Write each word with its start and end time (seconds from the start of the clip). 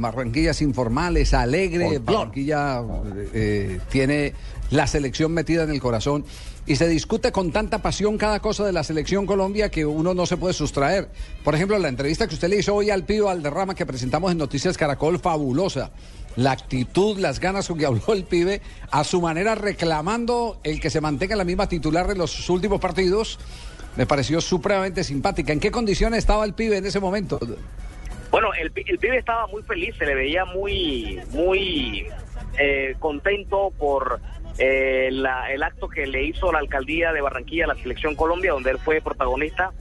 Barranquilla 0.00 0.50
es 0.50 0.62
informal, 0.62 1.16
es 1.16 1.32
alegre, 1.32 2.00
Barranquilla 2.00 2.82
eh, 3.32 3.78
tiene 3.88 4.32
la 4.70 4.88
selección 4.88 5.30
metida 5.30 5.62
en 5.62 5.70
el 5.70 5.80
corazón 5.80 6.24
y 6.66 6.74
se 6.74 6.88
discute 6.88 7.30
con 7.30 7.52
tanta 7.52 7.78
pasión 7.82 8.18
cada 8.18 8.40
cosa 8.40 8.66
de 8.66 8.72
la 8.72 8.82
selección 8.82 9.26
Colombia 9.26 9.68
que 9.68 9.86
uno 9.86 10.12
no 10.12 10.26
se 10.26 10.38
puede 10.38 10.54
sustraer. 10.54 11.08
Por 11.44 11.54
ejemplo, 11.54 11.78
la 11.78 11.86
entrevista 11.86 12.26
que 12.26 12.34
usted 12.34 12.48
le 12.48 12.58
hizo 12.58 12.74
hoy 12.74 12.90
al 12.90 13.04
Pío 13.04 13.28
Alderrama 13.28 13.76
que 13.76 13.86
presentamos 13.86 14.32
en 14.32 14.38
Noticias 14.38 14.76
Caracol, 14.76 15.20
fabulosa. 15.20 15.92
La 16.34 16.50
actitud, 16.50 17.20
las 17.20 17.38
ganas 17.38 17.68
con 17.68 17.78
que 17.78 17.86
habló 17.86 18.02
el 18.08 18.24
pibe, 18.24 18.62
a 18.90 19.04
su 19.04 19.20
manera 19.20 19.54
reclamando 19.54 20.58
el 20.64 20.80
que 20.80 20.90
se 20.90 21.00
mantenga 21.00 21.36
la 21.36 21.44
misma 21.44 21.68
titular 21.68 22.08
de 22.08 22.16
los 22.16 22.50
últimos 22.50 22.80
partidos, 22.80 23.38
me 23.96 24.04
pareció 24.04 24.40
supremamente 24.40 25.04
simpática. 25.04 25.52
¿En 25.52 25.60
qué 25.60 25.70
condiciones 25.70 26.18
estaba 26.18 26.44
el 26.44 26.54
pibe 26.54 26.78
en 26.78 26.86
ese 26.86 26.98
momento? 26.98 27.38
Bueno, 28.30 28.52
el, 28.54 28.72
el 28.74 28.98
pibe 28.98 29.18
estaba 29.18 29.46
muy 29.46 29.62
feliz, 29.62 29.94
se 29.96 30.06
le 30.06 30.14
veía 30.14 30.44
muy, 30.44 31.20
muy 31.30 32.06
eh, 32.58 32.96
contento 32.98 33.72
por 33.78 34.20
eh, 34.58 35.10
la, 35.12 35.52
el 35.52 35.62
acto 35.62 35.88
que 35.88 36.06
le 36.06 36.24
hizo 36.24 36.50
la 36.52 36.58
alcaldía 36.58 37.12
de 37.12 37.20
Barranquilla 37.20 37.64
a 37.64 37.68
la 37.68 37.74
Selección 37.74 38.14
Colombia, 38.14 38.52
donde 38.52 38.70
él 38.70 38.78
fue 38.78 39.00
protagonista. 39.00 39.72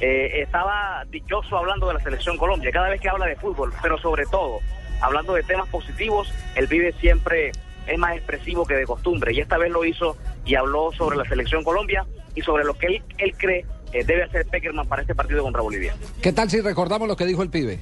Eh, 0.00 0.42
estaba 0.42 1.04
dichoso 1.10 1.56
hablando 1.56 1.88
de 1.88 1.94
la 1.94 2.00
Selección 2.00 2.36
Colombia, 2.36 2.70
cada 2.70 2.88
vez 2.88 3.00
que 3.00 3.08
habla 3.08 3.26
de 3.26 3.36
fútbol, 3.36 3.72
pero 3.82 3.98
sobre 3.98 4.24
todo, 4.26 4.60
hablando 5.00 5.34
de 5.34 5.42
temas 5.42 5.68
positivos, 5.68 6.32
el 6.54 6.68
pibe 6.68 6.92
siempre 7.00 7.52
es 7.86 7.98
más 7.98 8.16
expresivo 8.16 8.66
que 8.66 8.74
de 8.74 8.84
costumbre, 8.86 9.32
y 9.32 9.40
esta 9.40 9.58
vez 9.58 9.70
lo 9.70 9.84
hizo 9.84 10.16
y 10.44 10.54
habló 10.54 10.92
sobre 10.92 11.16
la 11.16 11.24
Selección 11.24 11.64
Colombia 11.64 12.06
y 12.34 12.42
sobre 12.42 12.64
lo 12.64 12.74
que 12.74 12.86
él, 12.86 13.02
él 13.18 13.34
cree 13.36 13.64
eh, 13.92 14.04
debe 14.04 14.24
hacer 14.24 14.46
Peckerman 14.46 14.86
para 14.86 15.02
este 15.02 15.14
partido 15.14 15.42
contra 15.42 15.62
Bolivia. 15.62 15.94
¿Qué 16.20 16.32
tal 16.32 16.50
si 16.50 16.60
recordamos 16.60 17.08
lo 17.08 17.16
que 17.16 17.26
dijo 17.26 17.42
el 17.42 17.50
pibe? 17.50 17.80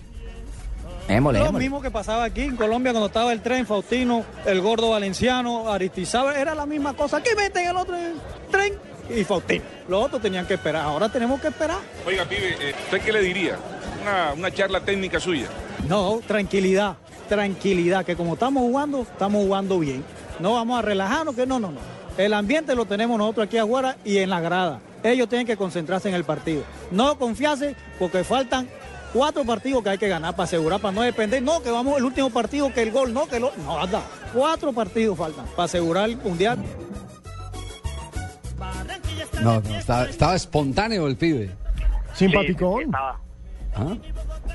Émole, 1.08 1.38
Lo 1.38 1.52
mismo 1.52 1.80
que 1.80 1.90
pasaba 1.90 2.24
aquí 2.24 2.42
en 2.42 2.56
Colombia 2.56 2.92
cuando 2.92 3.06
estaba 3.06 3.32
el 3.32 3.40
tren, 3.40 3.64
Faustino, 3.64 4.24
el 4.44 4.60
gordo 4.60 4.90
valenciano, 4.90 5.72
Aristizaba, 5.72 6.38
era 6.38 6.54
la 6.54 6.66
misma 6.66 6.94
cosa. 6.94 7.16
Aquí 7.16 7.30
meten 7.34 7.66
el 7.66 7.76
otro 7.76 7.96
tren 8.50 8.74
y 9.08 9.24
Faustino. 9.24 9.64
Los 9.88 10.04
otros 10.04 10.20
tenían 10.20 10.46
que 10.46 10.54
esperar, 10.54 10.82
ahora 10.82 11.08
tenemos 11.08 11.40
que 11.40 11.48
esperar. 11.48 11.78
Oiga, 12.06 12.26
pibe, 12.26 12.56
eh, 12.60 12.74
¿usted 12.84 13.00
qué 13.00 13.12
le 13.12 13.22
diría? 13.22 13.56
Una, 14.02 14.34
una 14.34 14.50
charla 14.50 14.80
técnica 14.80 15.18
suya. 15.18 15.46
No, 15.88 16.20
tranquilidad, 16.26 16.96
tranquilidad, 17.26 18.04
que 18.04 18.14
como 18.14 18.34
estamos 18.34 18.62
jugando, 18.62 19.00
estamos 19.00 19.42
jugando 19.42 19.78
bien. 19.78 20.04
No 20.40 20.54
vamos 20.54 20.78
a 20.78 20.82
relajarnos, 20.82 21.34
que 21.34 21.46
no, 21.46 21.58
no, 21.58 21.72
no. 21.72 21.80
El 22.18 22.34
ambiente 22.34 22.74
lo 22.74 22.84
tenemos 22.84 23.16
nosotros 23.16 23.46
aquí 23.46 23.56
afuera 23.56 23.96
y 24.04 24.18
en 24.18 24.28
la 24.28 24.40
grada. 24.40 24.80
Ellos 25.08 25.28
tienen 25.28 25.46
que 25.46 25.56
concentrarse 25.56 26.08
en 26.08 26.14
el 26.14 26.24
partido. 26.24 26.62
No 26.90 27.18
confiarse 27.18 27.74
porque 27.98 28.24
faltan 28.24 28.68
cuatro 29.12 29.44
partidos 29.44 29.82
que 29.82 29.90
hay 29.90 29.98
que 29.98 30.08
ganar 30.08 30.32
para 30.32 30.44
asegurar, 30.44 30.80
para 30.80 30.92
no 30.92 31.02
depender. 31.02 31.42
No, 31.42 31.62
que 31.62 31.70
vamos 31.70 31.98
el 31.98 32.04
último 32.04 32.30
partido, 32.30 32.72
que 32.72 32.82
el 32.82 32.92
gol, 32.92 33.12
no, 33.12 33.26
que 33.26 33.40
lo. 33.40 33.52
No, 33.64 33.78
anda. 33.80 34.02
Cuatro 34.32 34.72
partidos 34.72 35.16
faltan 35.18 35.46
para 35.46 35.64
asegurar 35.64 36.08
el 36.10 36.16
mundial. 36.18 36.58
No, 39.42 39.60
no, 39.60 39.78
estaba, 39.78 40.04
estaba 40.04 40.34
espontáneo 40.34 41.06
el 41.06 41.16
pibe. 41.16 41.50
Simpaticón. 42.14 42.78
Sí, 42.80 42.84
estaba, 42.86 43.20
¿Ah? 43.76 43.96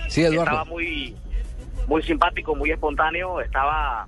Sí, 0.09 0.21
Eduardo. 0.21 0.43
estaba 0.43 0.65
muy, 0.65 1.15
muy 1.87 2.03
simpático, 2.03 2.55
muy 2.55 2.71
espontáneo, 2.71 3.39
estaba 3.39 4.07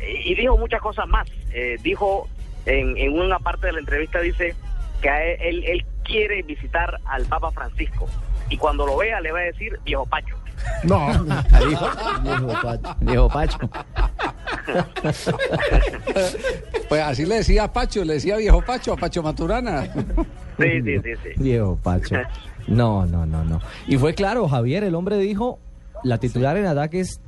y, 0.00 0.32
y 0.32 0.34
dijo 0.34 0.58
muchas 0.58 0.80
cosas 0.80 1.06
más. 1.06 1.28
Eh, 1.52 1.76
dijo 1.82 2.28
en, 2.66 2.96
en 2.96 3.18
una 3.18 3.38
parte 3.38 3.68
de 3.68 3.74
la 3.74 3.78
entrevista 3.80 4.20
dice 4.20 4.56
que 5.00 5.08
a 5.10 5.24
él, 5.24 5.64
él, 5.64 5.84
quiere 6.04 6.42
visitar 6.42 6.98
al 7.06 7.24
Papa 7.26 7.50
Francisco 7.52 8.08
y 8.48 8.56
cuando 8.56 8.84
lo 8.84 8.96
vea 8.96 9.20
le 9.20 9.30
va 9.32 9.38
a 9.40 9.42
decir 9.42 9.78
viejo 9.84 10.04
Pacho. 10.06 10.34
No. 10.82 11.08
Dijo, 11.68 11.88
dijo 12.24 12.48
Pacho. 12.62 12.96
Dijo 13.00 13.28
Pacho. 13.28 13.58
Pues 16.88 17.02
así 17.02 17.24
le 17.24 17.36
decía 17.36 17.64
a 17.64 17.72
Pacho, 17.72 18.04
le 18.04 18.14
decía 18.14 18.36
viejo 18.36 18.60
Pacho, 18.62 18.92
a 18.92 18.96
Pacho 18.96 19.22
Maturana. 19.22 19.84
Sí, 20.58 20.82
sí, 20.84 20.98
sí, 21.04 21.10
sí. 21.22 21.28
Dijo 21.36 21.76
Pacho. 21.82 22.16
No, 22.66 23.06
no, 23.06 23.24
no, 23.26 23.44
no. 23.44 23.60
Y 23.86 23.96
fue 23.96 24.14
claro, 24.14 24.48
Javier, 24.48 24.82
el 24.84 24.94
hombre 24.96 25.16
dijo, 25.18 25.58
la 26.02 26.18
titular 26.18 26.56
en 26.56 26.66
ataque 26.66 27.00
es 27.00 27.20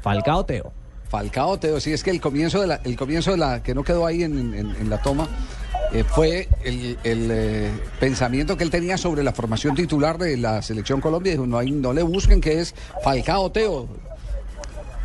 Falcao 0.00 0.44
Teo. 0.46 0.72
Falcao, 1.08 1.58
Teo, 1.58 1.80
sí, 1.80 1.92
es 1.92 2.02
que 2.04 2.10
el 2.10 2.20
comienzo 2.20 2.60
de 2.60 2.68
la, 2.68 2.76
el 2.84 2.96
comienzo 2.96 3.32
de 3.32 3.36
la, 3.38 3.62
que 3.62 3.74
no 3.74 3.82
quedó 3.82 4.06
ahí 4.06 4.22
en, 4.22 4.54
en- 4.54 4.74
en 4.76 4.88
la 4.90 4.98
toma, 5.02 5.28
eh, 5.92 6.04
fue 6.04 6.48
el, 6.64 6.98
el, 7.04 7.28
eh, 7.32 7.70
pensamiento 7.98 8.56
que 8.56 8.64
él 8.64 8.70
tenía 8.70 8.96
sobre 8.96 9.22
la 9.22 9.32
formación 9.32 9.74
titular 9.74 10.18
de 10.18 10.36
la 10.36 10.62
selección 10.62 11.00
Colombia. 11.00 11.32
Dijo, 11.32 11.46
no, 11.46 11.58
hay, 11.58 11.70
no 11.70 11.92
le 11.92 12.02
busquen 12.02 12.40
que 12.40 12.60
es 12.60 12.74
Falcao, 13.02 13.50
Teo. 13.50 13.88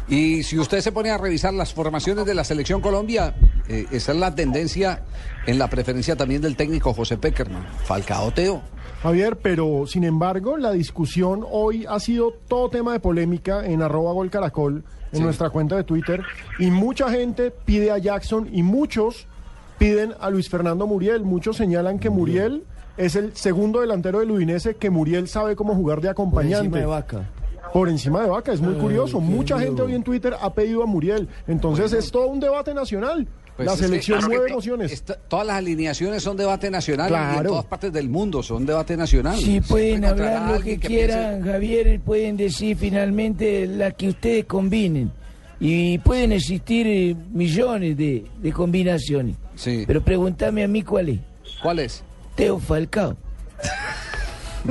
Y 0.08 0.44
si 0.44 0.60
usted 0.60 0.82
se 0.82 0.92
pone 0.92 1.10
a 1.10 1.18
revisar 1.18 1.54
las 1.54 1.74
formaciones 1.74 2.26
de 2.26 2.36
la 2.36 2.44
selección 2.44 2.80
Colombia, 2.80 3.34
eh, 3.68 3.88
esa 3.92 4.12
es 4.12 4.18
la 4.20 4.36
tendencia 4.36 5.02
en 5.48 5.58
la 5.58 5.68
preferencia 5.68 6.16
también 6.16 6.42
del 6.42 6.56
técnico 6.56 6.94
José 6.94 7.18
Peckerman. 7.18 7.66
Falcao, 7.86 8.32
Teo. 8.32 8.62
Javier, 9.02 9.38
pero 9.38 9.86
sin 9.88 10.04
embargo, 10.04 10.58
la 10.58 10.72
discusión 10.72 11.44
hoy 11.50 11.86
ha 11.90 12.00
sido 12.00 12.32
todo 12.48 12.70
tema 12.70 12.94
de 12.94 13.00
polémica 13.00 13.66
en 13.66 13.82
arroba 13.82 14.14
gol 14.14 14.30
caracol, 14.30 14.84
en 15.12 15.18
Sí. 15.18 15.24
nuestra 15.24 15.50
cuenta 15.50 15.76
de 15.76 15.84
Twitter, 15.84 16.22
y 16.60 16.70
mucha 16.72 17.10
gente 17.10 17.52
pide 17.52 17.92
a 17.92 17.98
Jackson 17.98 18.48
y 18.52 18.62
muchos 18.64 19.28
piden 19.78 20.14
a 20.20 20.30
Luis 20.30 20.50
Fernando 20.50 20.88
Muriel. 20.88 21.24
Muchos 21.24 21.58
señalan 21.58 22.00
que 22.00 22.10
Muriel 22.10 22.64
es 22.98 23.16
el 23.16 23.36
segundo 23.36 23.82
delantero 23.82 24.20
del 24.20 24.32
Udinese, 24.32 24.76
que 24.76 24.90
Muriel 24.90 25.28
sabe 25.28 25.56
cómo 25.56 25.76
jugar 25.76 26.02
de 26.02 26.10
acompañante. 26.10 26.86
vaca. 26.86 27.30
Por 27.74 27.90
encima 27.90 28.22
de 28.24 28.30
Vaca, 28.30 28.54
es 28.54 28.62
muy 28.62 28.76
curioso. 28.76 29.20
Mucha 29.20 29.60
gente 29.60 29.82
hoy 29.82 29.96
en 29.96 30.04
Twitter 30.04 30.34
ha 30.40 30.54
pedido 30.54 30.82
a 30.82 30.86
Muriel. 30.86 31.28
Entonces 31.46 31.92
es 31.92 32.10
todo 32.10 32.28
un 32.28 32.40
debate 32.40 32.74
nacional. 32.74 33.28
Pues 33.58 33.66
la 33.66 33.74
que- 33.74 33.80
selección 33.80 34.20
que 34.20 34.26
mueve 34.28 34.48
to- 34.48 34.54
emociones. 34.54 34.92
esta- 34.94 35.16
todas 35.16 35.48
las 35.48 35.58
alineaciones 35.58 36.24
son 36.24 36.38
debate 36.38 36.70
nacional 36.70 37.10
y 37.12 37.14
en 37.16 37.20
Claro. 37.34 37.50
todas 37.50 37.66
partes 37.66 37.92
del 37.92 38.08
mundo 38.10 38.44
son 38.44 38.66
debate 38.66 38.96
nacional. 38.96 39.38
Sí, 39.38 39.60
pueden 39.62 40.06
hablar 40.06 40.52
lo 40.52 40.58
que 40.60 40.78
piense- 40.78 40.88
quieran, 40.88 41.42
Javier, 41.44 42.00
pueden 42.02 42.38
decir 42.38 42.78
finalmente 42.78 43.66
la 43.68 43.92
que 43.92 44.10
ustedes 44.10 44.46
combinen. 44.46 45.12
Y 45.60 45.98
pueden 46.00 46.32
existir 46.34 46.86
eh, 46.88 47.16
millones 47.32 47.98
de, 47.98 48.26
de 48.42 48.52
combinaciones. 48.52 49.36
Sí. 49.56 49.84
Pero 49.88 50.02
pregúntame 50.02 50.64
a 50.64 50.68
mí 50.68 50.82
cuál 50.84 51.10
es. 51.10 51.20
¿Cuál 51.62 51.80
es? 51.80 52.04
Teo 52.36 52.60
Falcao. 52.60 53.16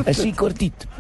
Así 0.07 0.33
cortito. 0.33 0.87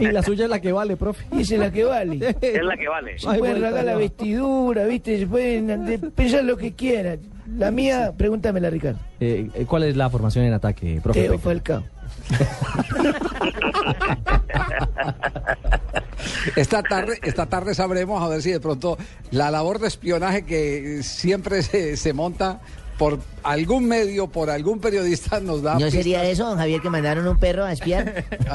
Y 0.00 0.06
la 0.06 0.22
suya 0.22 0.44
es 0.44 0.50
la 0.50 0.60
que 0.60 0.72
vale, 0.72 0.96
profe. 0.96 1.24
Y 1.32 1.42
esa 1.42 1.54
es 1.54 1.60
la 1.60 1.70
que 1.72 1.84
vale. 1.84 2.36
Es 2.40 2.62
la 2.64 2.76
que 2.76 2.88
vale. 2.88 3.18
Se 3.18 3.26
pueden 3.38 3.60
rasgar 3.60 3.84
la 3.84 3.96
vestidura, 3.96 4.84
¿viste? 4.86 5.18
Se 5.18 5.26
pueden 5.26 5.84
de- 5.86 5.98
pensar 5.98 6.44
lo 6.44 6.56
que 6.56 6.72
quieran. 6.72 7.18
La 7.56 7.70
mía, 7.70 8.12
pregúntamela, 8.16 8.70
Ricardo. 8.70 8.98
Eh, 9.20 9.48
eh, 9.54 9.64
¿Cuál 9.66 9.84
es 9.84 9.96
la 9.96 10.08
formación 10.10 10.44
en 10.44 10.52
ataque, 10.54 11.00
profe? 11.02 11.22
Teo? 11.22 11.38
Falcao. 11.38 11.82
Esta 16.56 16.82
tarde, 16.82 17.18
esta 17.22 17.46
tarde 17.46 17.74
sabremos 17.74 18.22
a 18.22 18.28
ver 18.28 18.42
si 18.42 18.50
de 18.50 18.60
pronto 18.60 18.98
la 19.30 19.50
labor 19.50 19.78
de 19.78 19.88
espionaje 19.88 20.42
que 20.42 21.02
siempre 21.02 21.62
se, 21.62 21.96
se 21.96 22.12
monta 22.12 22.60
por 22.98 23.20
algún 23.44 23.86
medio, 23.86 24.26
por 24.26 24.50
algún 24.50 24.80
periodista 24.80 25.38
nos 25.40 25.62
da. 25.62 25.78
¿No 25.78 25.90
sería 25.90 26.24
eso, 26.24 26.44
don 26.46 26.58
Javier, 26.58 26.82
que 26.82 26.90
mandaron 26.90 27.26
un 27.28 27.38
perro 27.38 27.64
a 27.64 27.72
espiar? 27.72 28.24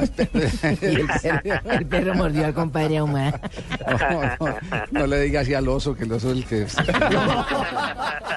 El, 0.82 1.06
perro, 1.22 1.70
el 1.70 1.86
perro 1.86 2.14
mordió 2.14 2.44
al 2.44 2.54
compadre 2.54 2.98
Ahumada. 2.98 3.40
No, 3.88 4.46
no, 4.46 4.56
no 4.90 5.06
le 5.06 5.20
diga 5.22 5.40
así 5.40 5.54
al 5.54 5.66
oso, 5.68 5.96
que 5.96 6.04
el 6.04 6.12
oso 6.12 6.30
es 6.30 6.36
el 6.36 6.44
que. 6.44 6.66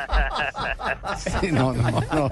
Sí, 1.41 1.51
no, 1.51 1.73
no, 1.73 1.89
no. 1.91 2.29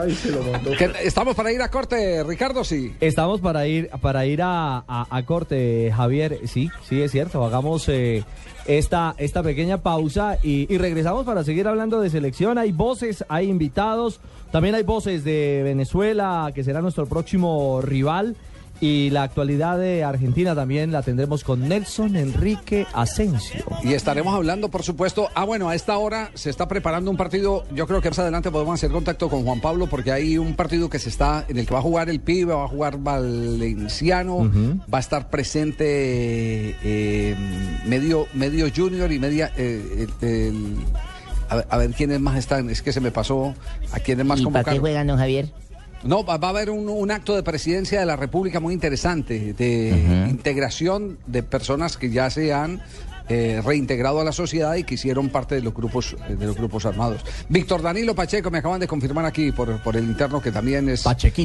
Ay, 0.00 0.12
se 0.14 0.30
lo 0.32 0.42
mandó. 0.42 0.70
Que 0.72 0.90
¿Estamos 1.02 1.34
para 1.34 1.52
ir 1.52 1.62
a 1.62 1.70
corte, 1.70 2.22
Ricardo? 2.24 2.64
Sí. 2.64 2.94
Estamos 3.00 3.40
para 3.40 3.66
ir 3.66 3.90
para 4.00 4.26
ir 4.26 4.42
a, 4.42 4.78
a- 4.86 5.06
a 5.10 5.22
corte, 5.24 5.92
Javier. 5.94 6.40
Sí, 6.46 6.70
sí, 6.88 7.00
es 7.02 7.10
cierto. 7.10 7.44
Hagamos 7.44 7.88
eh, 7.88 8.24
esta, 8.66 9.14
esta 9.18 9.42
pequeña 9.42 9.78
pausa 9.78 10.38
y, 10.42 10.72
y 10.72 10.78
regresamos 10.78 11.24
para 11.24 11.44
seguir 11.44 11.68
hablando 11.68 12.00
de 12.00 12.10
selección. 12.10 12.58
Hay 12.58 12.72
voces, 12.72 13.24
hay 13.28 13.48
invitados. 13.48 14.20
También 14.50 14.74
hay 14.74 14.82
voces 14.82 15.24
de 15.24 15.62
Venezuela, 15.64 16.50
que 16.54 16.62
será 16.64 16.80
nuestro 16.82 17.06
próximo 17.06 17.80
rival. 17.82 18.36
Y 18.84 19.10
la 19.10 19.22
actualidad 19.22 19.78
de 19.78 20.02
Argentina 20.02 20.56
también 20.56 20.90
la 20.90 21.02
tendremos 21.02 21.44
con 21.44 21.68
Nelson 21.68 22.16
Enrique 22.16 22.84
Asensio. 22.92 23.64
Y 23.84 23.92
estaremos 23.94 24.34
hablando, 24.34 24.70
por 24.70 24.82
supuesto. 24.82 25.28
Ah, 25.36 25.44
bueno, 25.44 25.68
a 25.68 25.76
esta 25.76 25.96
hora 25.98 26.32
se 26.34 26.50
está 26.50 26.66
preparando 26.66 27.08
un 27.08 27.16
partido. 27.16 27.62
Yo 27.72 27.86
creo 27.86 28.00
que 28.00 28.08
más 28.10 28.18
adelante 28.18 28.50
podemos 28.50 28.74
hacer 28.74 28.90
contacto 28.90 29.28
con 29.28 29.44
Juan 29.44 29.60
Pablo 29.60 29.86
porque 29.86 30.10
hay 30.10 30.36
un 30.36 30.56
partido 30.56 30.90
que 30.90 30.98
se 30.98 31.10
está 31.10 31.44
en 31.48 31.58
el 31.58 31.66
que 31.66 31.72
va 31.74 31.78
a 31.78 31.82
jugar 31.82 32.10
el 32.10 32.18
pibe, 32.18 32.54
va 32.54 32.64
a 32.64 32.68
jugar 32.68 32.98
Valenciano, 32.98 34.50
va 34.92 34.98
a 34.98 35.00
estar 35.00 35.30
presente 35.30 36.74
eh, 36.82 37.36
medio 37.86 38.26
medio 38.34 38.66
junior 38.74 39.12
y 39.12 39.18
media 39.20 39.52
eh, 39.56 40.08
el- 40.22 40.28
el- 40.28 40.76
a, 41.48 41.54
ver, 41.56 41.66
a 41.70 41.76
ver 41.78 41.90
quiénes 41.92 42.20
más 42.20 42.36
están. 42.36 42.68
Es 42.68 42.82
que 42.82 42.92
se 42.92 43.00
me 43.00 43.12
pasó 43.12 43.54
a 43.92 44.00
quiénes 44.00 44.26
más 44.26 44.40
¿Y 44.40 44.44
para 44.46 44.50
qué 44.50 44.54
convocaron. 44.72 44.80
juegan, 44.80 45.06
don 45.06 45.18
Javier? 45.18 45.50
No, 46.04 46.24
va, 46.24 46.36
va 46.36 46.48
a 46.48 46.50
haber 46.50 46.70
un, 46.70 46.88
un 46.88 47.10
acto 47.10 47.34
de 47.36 47.42
presidencia 47.42 48.00
de 48.00 48.06
la 48.06 48.16
República 48.16 48.60
muy 48.60 48.74
interesante, 48.74 49.52
de 49.52 50.26
integración 50.28 51.18
de 51.26 51.42
personas 51.42 51.96
que 51.96 52.10
ya 52.10 52.28
se 52.30 52.52
han 52.52 52.82
eh, 53.28 53.60
reintegrado 53.64 54.20
a 54.20 54.24
la 54.24 54.32
sociedad 54.32 54.74
y 54.76 54.84
que 54.84 54.94
hicieron 54.94 55.28
parte 55.28 55.54
de 55.54 55.62
los 55.62 55.74
grupos 55.74 56.16
eh, 56.28 56.34
de 56.34 56.46
los 56.46 56.56
grupos 56.56 56.86
armados. 56.86 57.22
Víctor 57.48 57.82
Danilo 57.82 58.14
Pacheco, 58.14 58.50
me 58.50 58.58
acaban 58.58 58.80
de 58.80 58.88
confirmar 58.88 59.24
aquí 59.24 59.52
por, 59.52 59.80
por 59.82 59.96
el 59.96 60.04
interno 60.04 60.40
que 60.40 60.50
también 60.50 60.88
es 60.88 61.04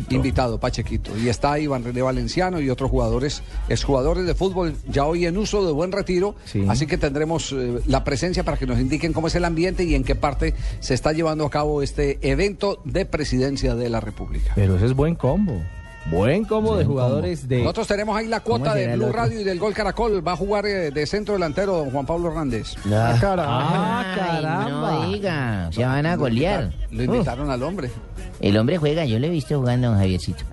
invitado, 0.10 0.60
Pachequito. 0.60 1.18
Y 1.18 1.30
está 1.30 1.58
Iván 1.60 1.84
René 1.84 2.02
Valenciano 2.02 2.60
y 2.60 2.70
otros 2.70 2.90
jugadores, 2.90 3.44
exjugadores 3.70 4.26
de 4.26 4.36
fútbol 4.36 4.76
ya 4.88 5.06
hoy 5.06 5.26
en 5.26 5.38
uso 5.38 5.66
de 5.66 5.72
buen 5.72 5.92
retiro. 5.92 6.36
Así 6.68 6.88
que 6.88 6.98
tendremos 6.98 7.52
eh, 7.52 7.80
la 7.86 8.04
presencia 8.04 8.44
para 8.44 8.58
que 8.58 8.66
nos 8.66 8.80
indiquen 8.80 9.14
cómo 9.14 9.28
es 9.28 9.36
el 9.36 9.46
ambiente 9.46 9.84
y 9.84 9.96
en 9.96 10.04
qué 10.04 10.16
parte 10.16 10.54
se 10.80 10.94
está 10.94 11.14
llevando 11.14 11.46
a 11.46 11.50
cabo 11.50 11.82
este 11.82 12.20
evento 12.22 12.82
de 12.86 13.06
presidencia 13.06 13.76
de 13.76 13.90
la 13.90 14.00
República. 14.00 14.54
Pero 14.56 14.76
ese 14.76 14.86
es 14.86 14.94
buen 14.94 15.16
combo. 15.16 15.62
Buen 16.10 16.46
combo 16.46 16.78
de 16.78 16.86
jugadores 16.86 17.48
de. 17.50 17.60
Nosotros 17.60 17.88
tenemos 17.88 18.16
ahí 18.18 18.28
la 18.28 18.40
cuota 18.40 18.74
de 18.74 18.96
Blue 18.96 19.12
Radio 19.12 19.42
y 19.42 19.44
del 19.44 19.60
Gol 19.60 19.74
Caracol. 19.74 20.26
Va 20.26 20.34
a 20.34 20.38
jugar 20.38 20.66
eh, 20.66 20.90
de 20.92 21.06
centro 21.06 21.34
delantero 21.34 21.78
don 21.78 21.92
Juan 21.92 22.06
Pablo 22.06 22.30
Hernández. 22.30 22.76
Ah. 22.90 23.20
Ah, 23.22 24.06
Ay, 24.08 24.20
caramba. 24.20 24.92
No 24.92 25.10
diga, 25.12 25.70
se 25.72 25.86
van 25.86 26.06
a 26.06 26.16
golear. 26.16 26.72
Lo 26.92 27.04
invitaron 27.04 27.50
al 27.52 27.62
hombre. 27.62 27.92
El 28.40 28.58
hombre 28.58 28.78
juega, 28.78 29.04
yo 29.06 29.20
lo 29.20 29.28
he 29.28 29.30
visto 29.30 29.58
jugando, 29.60 29.90
don 29.90 29.98
Javiercito. 29.98 30.44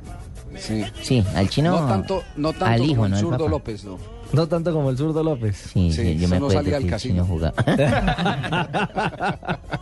Sí. 0.58 0.84
Sí, 1.02 1.24
al 1.34 1.48
chino. 1.48 1.80
No 1.80 1.86
tanto, 1.88 2.22
no 2.36 2.50
tanto 2.52 2.64
al 2.66 2.82
hijo, 2.82 2.94
como 2.94 3.06
el 3.06 3.10
no 3.12 3.18
zurdo. 3.18 3.48
López, 3.48 3.84
no. 3.84 3.98
No 4.32 4.48
tanto 4.48 4.72
como 4.72 4.90
el 4.90 4.96
zurdo 4.96 5.22
López. 5.22 5.56
Sí, 5.72 5.92
Sí, 5.92 6.02
sí, 6.02 6.18
yo 6.18 6.28
me 6.28 6.36
eso 6.36 6.40
no 6.40 6.46
acuerdo 6.46 6.62
salía 6.62 6.76
al 6.76 6.82
que 6.82 6.86
el 6.88 6.92
casino. 6.92 7.14
chino 7.14 7.26
jugaba. 7.26 7.54